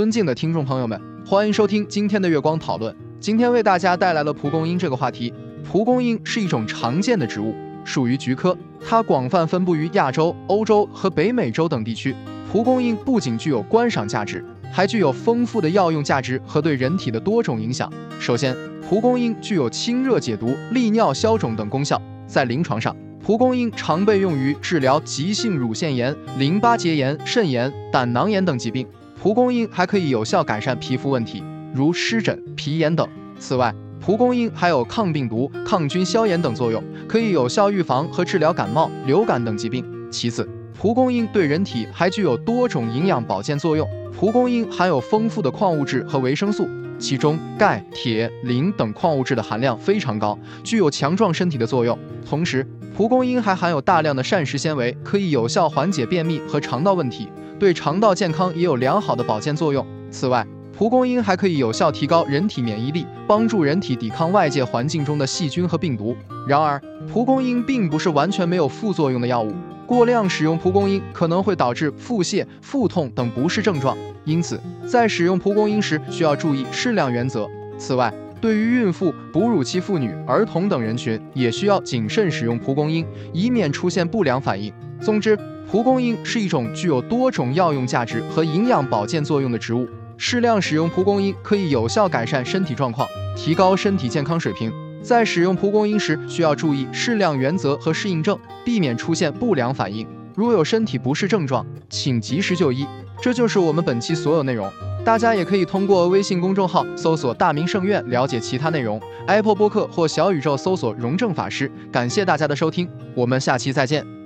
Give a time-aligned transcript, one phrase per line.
[0.00, 2.96] 尊敬的听众朋友们，欢迎收听今天的月光讨论。
[3.20, 5.30] 今天为大家带来了蒲公英这个话题。
[5.62, 7.54] 蒲公英是一种常见的植物，
[7.84, 12.16] 属于菊科，它广泛分布于亚洲、欧洲和北美洲等地区。
[12.50, 17.92] 蒲公英不仅具有观赏价值，还具有丰富的药用价值和对人体的多种影响。
[18.18, 18.56] 首先，
[18.88, 22.96] 蒲公英具有清热解毒、利尿消肿等功效，在临床上。
[23.22, 28.86] 蒲公英常被用于治疗急性乳腺炎、淋巴结炎、肾炎、胆囊炎等疾病。
[29.22, 33.06] 蒲公英还可以有效改善皮肤问题，如湿疹、皮炎等。
[33.38, 33.70] 此外，
[34.00, 39.84] 蒲公英还有抗病毒、抗菌、消炎等作用，可以有效预防和治疗感冒、流感等疾病。
[40.10, 43.86] 其次，蒲公英对人体还具有多种营养保健作用。
[44.18, 46.66] 蒲公英含有丰富的矿物质和维生素，
[47.00, 51.98] 其中钙、铁、磷等矿物质的含量非常高，具有强壮身体的作用。
[52.28, 59.84] 同时，蒲公英还含有大量的膳食纤维，可以有效缓解便秘和肠道问题，对肠道健康也有良好的保健作用。
[60.10, 66.16] 此外，蒲公英还可以有效提高人体免疫力，帮助人体抵抗外界环境中的细菌和病毒。
[66.48, 66.80] 然而，
[67.12, 69.52] 蒲公英并不是完全没有副作用的药物，
[69.84, 77.46] 过量使用蒲公英可能会导致腹泻、腹痛等不适症状，因此在使用蒲公英时需要注意适量原则。
[77.76, 84.72] 此外，对于孕妇、哺乳期妇女、儿童等人群，也需要谨慎使用蒲公英，以免出现不良反应。
[84.98, 85.36] 总之，
[85.70, 89.86] 蒲公英是一种具有多种药用价值和营养保健作用的植物。
[90.22, 94.70] 适量使用蒲公英可以有效改善身体状况，提高身体健康水平。
[95.02, 100.06] 在使用蒲公英时，需要注意适量原则和适应症，避免出现不良反应。
[100.34, 102.86] 如有身体不适症状，请及时就医。
[103.22, 104.70] 这就是我们本期所有内容。
[105.06, 111.72] 大家也可以通过微信公众号搜索“大明圣院”了解其他内容，Apple 播客或小宇宙搜索“荣正法师”。
[111.90, 114.19] 感谢大家的收听，我们下期再见。